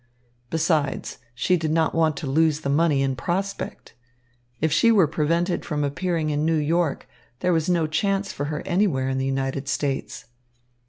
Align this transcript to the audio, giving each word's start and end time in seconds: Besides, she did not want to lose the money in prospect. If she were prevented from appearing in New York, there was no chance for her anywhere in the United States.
Besides, 0.49 1.19
she 1.35 1.57
did 1.57 1.69
not 1.69 1.93
want 1.93 2.17
to 2.17 2.25
lose 2.27 2.61
the 2.61 2.69
money 2.71 3.03
in 3.03 3.15
prospect. 3.15 3.93
If 4.59 4.71
she 4.71 4.91
were 4.91 5.05
prevented 5.05 5.63
from 5.63 5.83
appearing 5.83 6.31
in 6.31 6.43
New 6.43 6.57
York, 6.57 7.07
there 7.41 7.53
was 7.53 7.69
no 7.69 7.85
chance 7.85 8.33
for 8.33 8.45
her 8.45 8.63
anywhere 8.65 9.09
in 9.09 9.19
the 9.19 9.27
United 9.27 9.67
States. 9.67 10.25